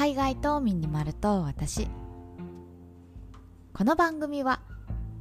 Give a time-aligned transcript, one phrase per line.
[0.00, 1.86] 海外とミニマルと私。
[3.74, 4.62] この番組は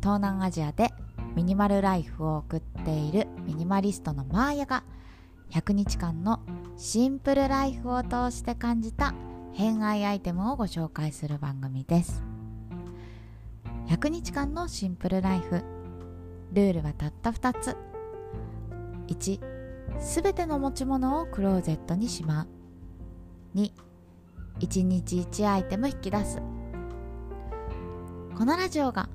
[0.00, 0.90] 東南アジアで
[1.36, 4.82] ミニマルライフを送っているミニマリストのマーヤが
[5.52, 6.40] 100日間の
[6.76, 9.14] シンプルライフを通して感じた
[9.52, 12.24] 偏愛アイテムをご紹介する番組です。
[13.86, 15.62] 100日間のシンプルライフ
[16.52, 17.76] ルールはたった2つ。
[19.06, 19.40] 1
[20.00, 22.48] すべての持ち物をクローゼットにしまう。
[23.54, 23.70] 2
[24.60, 26.40] 1日1アイテム引き出す。
[28.36, 29.08] このラジオが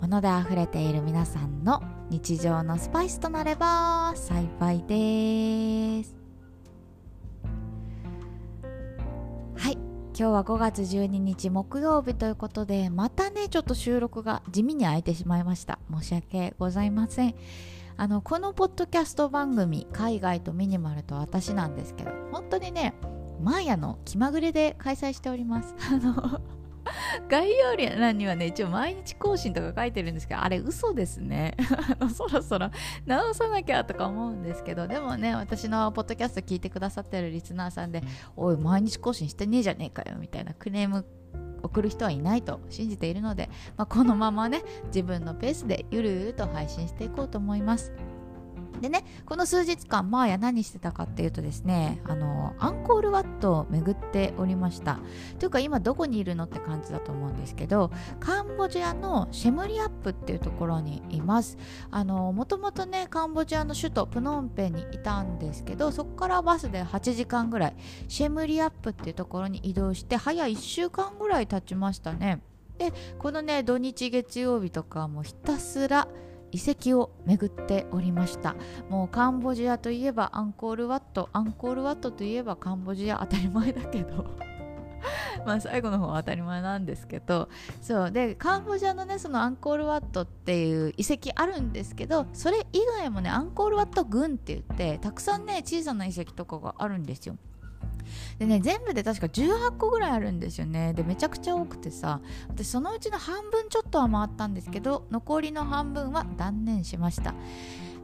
[0.00, 6.14] 物で溢れている皆さんの日常のスパイスとなれば幸いです。
[9.56, 15.78] はい今日は5月12日木曜日ということでまたねちょっと収録が地味に空いてしまいました。
[15.92, 17.34] 申し訳ございません。
[17.96, 22.92] あのこのポッドキャスト番組「海外とミニマルと私」なんですけど本当にね
[23.44, 26.40] マーヤの気まぐれで開催しております あの
[27.28, 31.56] 概要欄にはね、一応毎日更新とか書いてるんですけど、あれ嘘ですね。
[32.14, 32.70] そろそろ
[33.06, 38.02] 直さなきゃとか思うんですけど、でもね、私のポッドキャスト聞いてくださってるリスナーさんで、
[38.36, 41.06] おい、毎日更新してねえじゃねえかよ、みたいなクレーム
[41.62, 47.92] 送る人はいないと信じているので、まあ、このままね、自分のペースでゆるゆると配信していこうと思います。
[48.80, 55.00] でねこの数日間マーヤ何してたかっていうとですねあのアンコールワットを巡っておりました。
[55.38, 61.56] というか今どこにいるのって感じだと思うんですけどカンボジアのシェムリアップっていうところにいます。
[61.90, 67.76] あのもともとねカンボジアの首都プノンペンにいたんですけどそこからバスで8時間ぐらい
[68.08, 72.42] シェムリアップっていうところに移動して早1週間ぐらい経ちましたね。
[72.78, 76.08] でこのね土日月曜日とかもひたすら
[76.54, 78.54] 遺跡を巡っておりました。
[78.88, 81.28] もうカンボジアといえばアンコールワット。
[81.32, 84.24] アンコールワットといえばカンボジア当たり前だけど。
[85.44, 87.48] まあ最後の方は当たり前なんですけど。
[87.82, 88.12] そう。
[88.12, 97.36] でカンボジアのねそのアンコールワットっていう遺跡あるんですけどそれ以外もねアンコールワット群って言ってたくさんね小さな遺跡とかがあるんですよ。
[98.38, 100.92] でね全部で確か18個ぐらいあるんですよね。
[100.94, 107.34] でめちゃくちゃ多くてさ私そのうちの半分ちょっとは回ったんですけど残りの半分は断念しました。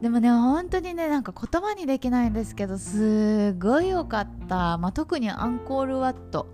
[0.00, 6.46] でもね本当にねなんか言葉にできないんですけどすごい良かった、まあ、特にアンコールワット。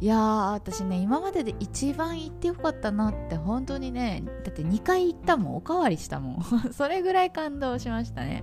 [0.00, 6.42] いやー私ね今までで一番行ってよかったなって本当にねだって2回行ったもんおかわりしたもん。
[6.74, 8.42] それぐらい感動しましたね。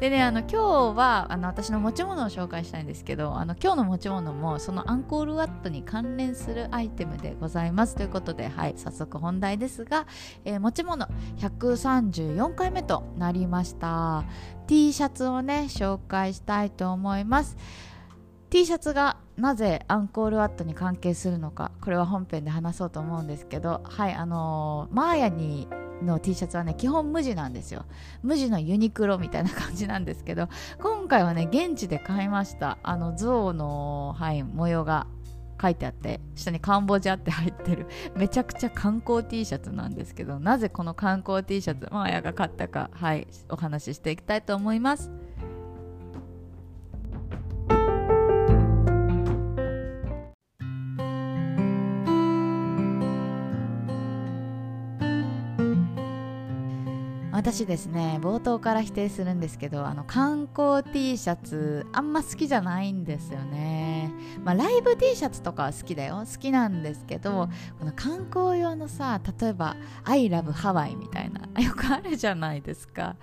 [0.00, 0.56] でねあの今日
[0.96, 7.94] はあの私の持ち物を紹介したいんですけどあの今日の持ち物もそのアンコールワットに関連するアイテムでございます。
[7.94, 10.06] ということではい早速本題ですが、
[10.44, 11.06] えー、持ち物。
[11.38, 13.79] 134回目となりました。
[14.66, 17.56] T シャツをね紹介したいと思います。
[18.50, 25.68] T シャツがなぜアンコールワットに関係するのかこれは本編で話そうと思うんですけどはいあのー、マーヤに
[26.02, 27.84] の T シャツはね基本無地なんですよ。
[28.22, 30.48] 無地のユニクロみたいな感じなんですけど
[30.80, 35.06] 今回はね現地で買いましたあの象の、はい、模様が
[35.60, 37.86] 書いてあって下にカンボジアって入ってる。
[38.16, 45.10] めちゃくちゃ観光 T シャツなんですけどなぜこの観光 T シャツマーヤが買ったかはいお話ししていきたいと思います。
[57.40, 64.12] 私ですね冒頭から否定するんですけどあの観光 T シャツあんま好きじゃないんですよね。
[64.44, 66.22] まあライブ T シャツとかは好きだよ。
[66.30, 67.48] 好きなんですけど
[67.78, 69.74] この観光用のさ例えば
[70.04, 73.16] 「I love ハワイ」みたいな よくあるじゃないですか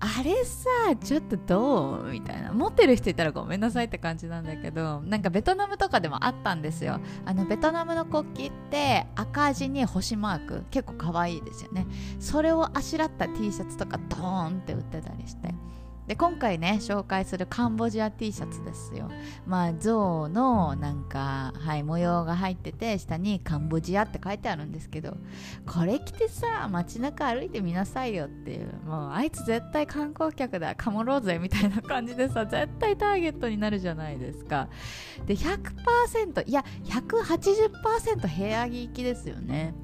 [0.00, 0.68] あれさ
[1.02, 2.10] ちょっとどう？
[2.10, 2.52] みたいな。
[2.52, 7.00] 持ってる人いたらごめんなさいって感じなんだけどなんかベトナムとかでもあったんですよ。
[7.24, 10.64] あのベトナムの国旗って赤字に星マーク。
[10.70, 11.86] 結構可愛いですよね。
[12.20, 15.54] それをあしらった T シャツとかドーンって売ってたりして。
[16.06, 19.10] で今回ね紹介するカンボジア T シャツですよ。
[19.46, 25.16] まあ象のなんかはい模様が入ってて下にカンボジアって書いてあるんですけど
[25.66, 28.74] これ着てさ街中歩いてみなさいよっていう。
[28.84, 30.74] もうあいつ絶対観光客だ。
[30.74, 34.68] かもろうぜみたいな感じでさ絶対ターゲットになるじゃないですか。
[35.26, 39.74] で100%いや180%部屋着行きですよね。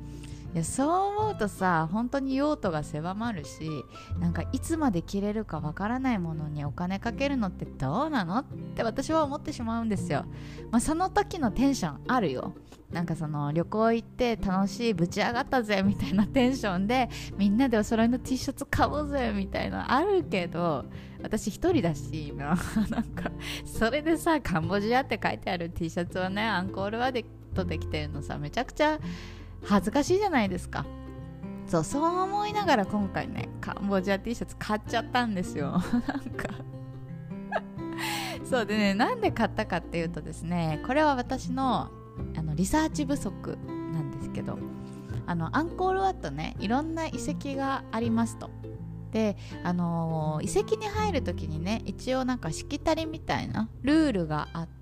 [0.53, 3.71] いやそう思うとさ本当に用途が狭まるし
[4.19, 8.45] なんかいつまで着れるかわからないものにお金かけるのってどうなのっ
[8.75, 10.25] て私は思ってしまうんですよ、
[10.73, 12.55] まあ、その時のテンションあるよ。
[12.91, 20.87] なんかその旅行行って楽しいぶち上がったぜみたいなテンションでみんなでお揃いの T シャツ買おうぜみたいなあるけど
[21.23, 22.57] 私一人だし今
[22.91, 23.31] なんか
[23.65, 27.25] それでさカンボジアって書いてある T シャツはねアンコールワー
[27.55, 28.99] ドできてるのさめちゃくちゃ
[29.65, 30.87] 恥ずかしいじゃないですか。
[31.67, 35.71] そうそう思いながら今回ねカンボジア T シャツ買っちゃったんですよ。
[35.73, 35.81] なん
[36.31, 36.49] か。
[38.45, 41.91] そうでねなんで買ったかっていうとですねこれは私の
[42.37, 43.57] あのリサーチ不足
[43.93, 44.59] なんですけど
[45.27, 48.51] あのアンコールワットねいろんな遺跡がありますと。
[49.13, 54.80] で、あのー、遺跡に入る時にね一応なんかしきたりみたいなルールがあって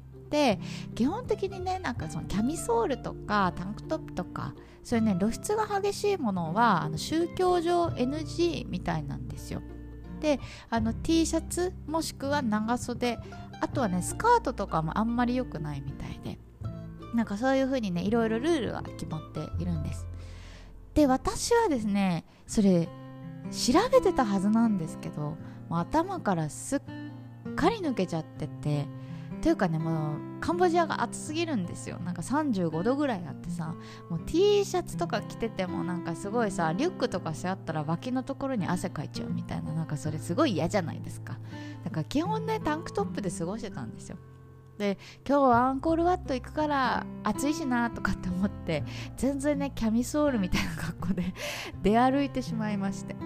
[0.94, 9.62] 基本的にねなんかそのキャミソールとかタンクトップとかそういうね露出が激しいものはあの宗教上 NG みたいなんですよ。
[10.20, 13.18] であの T シャツもしくは長袖
[13.60, 16.38] あとはねスカートとかもあんまり良くないみたいで
[17.14, 20.06] なんかそういう風にねいろいろルールが決まっているんです。
[20.94, 22.88] で私はですねそれ
[23.50, 25.36] 調べてたはずなんですけど
[25.68, 26.80] もう頭からすっ
[27.54, 28.86] かり抜けちゃってて
[29.40, 31.98] というかねもうカンボジアが暑すぎるんですよ。
[32.00, 33.74] なんか35度ぐらいあってさ
[34.08, 41.38] もう T シャツとか着ててもなんかすごいさリュックとか背負ったら脇のところに汗かいちゃうみたいななんかそれすごい嫌じゃないですか。
[41.84, 44.16] だから基本ねタンクトップで過ごしてたんですよ。
[44.78, 44.96] で
[45.28, 48.84] 今日はアンコールワット行くから暑いしなとかって思って
[49.16, 51.34] 全然ねキャミソールみたいな格好で
[51.82, 53.16] 出歩いてしまいまして。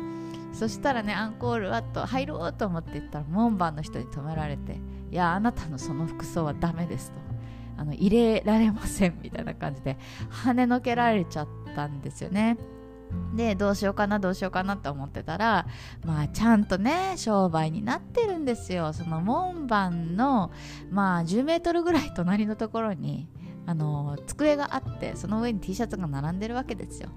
[0.53, 4.79] そしたらねアンコールワット入ろうと思って行ったら門番の人に止められて
[5.13, 7.19] いやあなたのその服装はダメですと。
[7.77, 9.97] あの入れられませんみたいな感じで
[10.45, 12.57] 跳ねのけられちゃったんですよね。
[13.35, 15.67] でどうしようかなどうしようかなって思ってたら
[16.05, 18.93] まあちゃんとね商売になってるんですよ。
[18.93, 20.51] その門番の
[20.91, 23.29] まあ10メートルぐらい隣のところに
[23.67, 27.11] あの机があってその上に T シャツが並んでるわけですよ。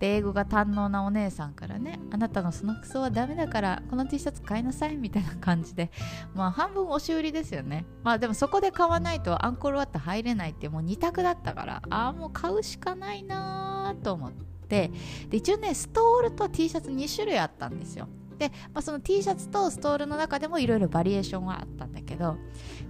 [0.00, 5.90] 英語が堪能なお姉さんからねあなたのその服装はダメだからこの T シャツ買いなさいみたいな感じで
[6.34, 7.84] まあ半分押し売りですよね。
[8.02, 14.32] まあでもそこで買わないとアンコールワット入れないってもう2択だったからああもう買うしかないなと思っ
[14.68, 14.90] て
[15.28, 18.08] で一応ねストールと T シャツ2種類あったんですよ。
[18.40, 22.38] で、まあ、その T シャツとストールの中でもいろいろバリエーションはあったんだけど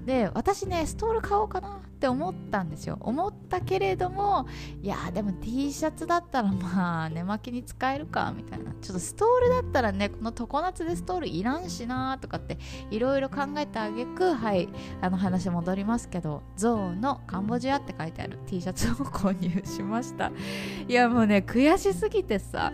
[0.07, 2.97] で私ねストール買おうかなって思ったんですよ。
[3.01, 4.47] 思ったけれども
[4.83, 8.71] いやでも T シャツだったらまあ寝巻きに使えるかみたいな。
[8.81, 12.59] ちょっとストールだったらねこの常夏でストールいらんしなとかって
[12.91, 14.69] いろいろ考えてあげくはい
[15.03, 20.33] あの話戻りますけどゾウのカンボジアって書いてある T シャツを購入しました。
[20.89, 22.73] いやもうね悔しすぎてさ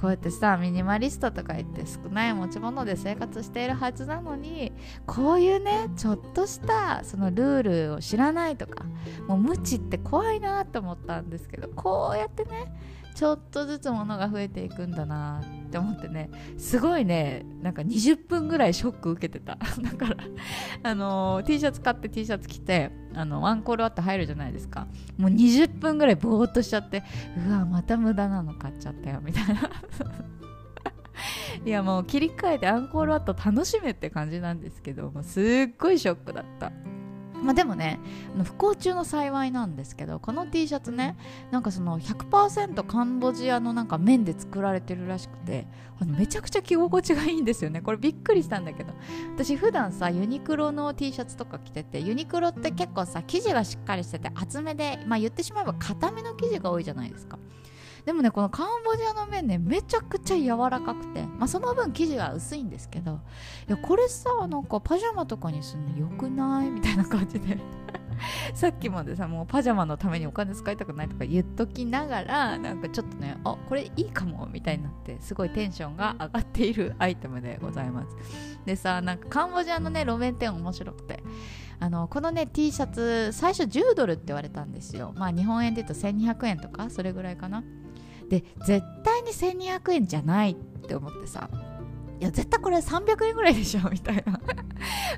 [0.00, 4.72] こうやってさミニマリストとか言って少ない持ち物で生活しているはずなのに
[5.06, 8.86] こういうねちょっとしたそのルールを知らないとか
[9.28, 12.72] もう無知って怖いなと思ったんですけどこうやってね
[13.20, 16.30] ちょっとずつ物が増えていくんだなって思ってね。
[16.56, 17.44] すごいね。
[17.60, 19.58] なんか20分ぐらいショック受けてた。
[19.78, 20.16] だから
[20.82, 24.86] あのー、T シャツ買って T シャツ着てあのワンコールワット入るじゃないですか。
[25.18, 27.02] もう20分ぐらいぼーっとしちゃって
[27.46, 29.68] うわまた無駄なの買っちゃったよみたいな。
[31.66, 36.72] いやもう切り替えてアンコールワット楽しめって感じなんですけどもすっごいショックだった。
[37.42, 37.98] まあ、でもね
[38.44, 41.16] 不幸中の幸いなんですけどこの T シャツね
[41.50, 45.66] なんかその100%カンボジアのなんか綿で作られてるらしくて
[46.00, 47.82] あのめちゃくちゃ着心地がいいんですよね。
[47.82, 48.92] これびっくりしたんだけど。
[49.34, 57.38] 私普段さユニクロの T シャツとか着ててユニクロって結構さ生地がしっかりしてて厚めでまあ言ってしまえば固めの生地が多いじゃないですか。
[58.04, 63.20] でもねこのカンボジアの麺ねめちゃくちゃ柔らかくて、まあ、その分生地は薄いんですけど
[63.68, 66.70] いやこれさなんかパジャマとかにするのよくない？
[66.70, 67.58] みたいな感じで。
[68.54, 78.16] さっきまでさもうパジャマのためにお金使いたくないとか言っときながらなんかちょっとねあこれいいかもみたいになってすごいテンションが上がっている アイテムでございます。
[78.66, 81.22] でさなんかカンボジアのね路面店面白くて
[81.78, 85.14] あのこのね T シャツ最初10ドルって言われたんですよ。
[85.16, 87.64] まあ日本円で言うと1200円とかそれぐらいかな。
[88.30, 90.54] で絶対に1200円じゃないっ
[90.86, 91.50] て思ってさ。
[92.20, 94.40] いや絶対これ300円ぐらいでしょみたいな。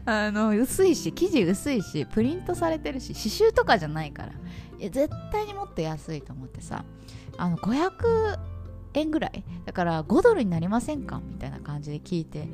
[0.26, 4.32] あの薄いし生地薄いしプリントされてるし刺繍とかじゃないから。
[4.78, 6.84] いや絶対にもっと安いと思ってさ。
[7.36, 8.38] あの500
[8.94, 9.44] 円ぐらい？
[9.64, 11.20] だから5ドルになりませんか？
[11.24, 12.48] みたいな感じで聞いて。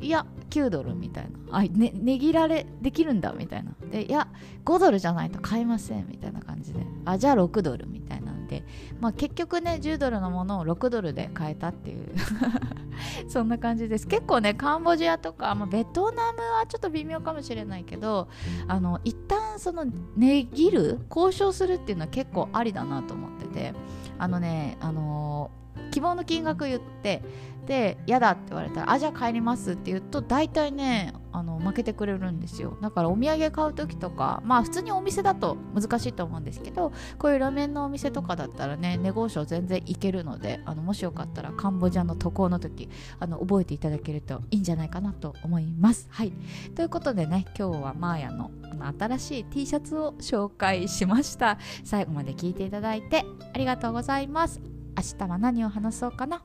[0.00, 1.58] いや9ドルみたいな。
[1.58, 3.72] あね値切られできるんだみたいな。
[3.90, 4.28] でいや
[4.64, 6.80] 5ドルじゃないと買えませんみたいな感じで。
[7.04, 8.21] あじゃあ6ドルみたいな。
[8.52, 8.64] で、
[9.00, 12.08] まあ、結局ね10ドルのものを6ドルで買えたっていう。
[13.28, 14.06] そんな感じです。
[14.06, 18.28] 結構ねカンボジアとか、まあ、ベトナムはちょっと微妙かもしれないけど
[18.68, 19.84] あの一旦その
[20.16, 23.74] 値切る交渉するっていうのは結構ありだなと思ってて。
[24.18, 25.50] あのねあの
[25.90, 27.22] 希望の金額言って
[27.66, 32.76] で嫌だって言われたらあじゃあ帰りますって言うと大体ねあの負けてくれるんですよ。
[32.82, 46.08] だからお土産買う時とかまあ普通にお店だと難しいと思うんですけどこういうラーメンのお店とかだったらねネゴーショ全然いけるのであのもしよかったらカンボジアの渡航の時あの覚えていただけるといいんじゃないかなと思います。
[46.10, 46.32] はい。
[46.74, 48.50] ということでね今日はマーヤの
[48.98, 51.58] 新しい T シャツを紹介しました。
[51.84, 53.24] 最後まで聞いていただいて
[53.54, 54.71] ありがとうございます。
[54.96, 56.42] 明日は何を話そうかな？